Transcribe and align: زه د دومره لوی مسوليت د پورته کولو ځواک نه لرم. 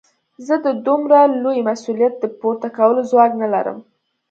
زه 0.45 0.55
د 0.65 0.67
دومره 0.87 1.19
لوی 1.43 1.57
مسوليت 1.69 2.13
د 2.19 2.25
پورته 2.39 2.67
کولو 2.77 3.01
ځواک 3.09 3.31
نه 3.41 3.47
لرم. 3.53 3.77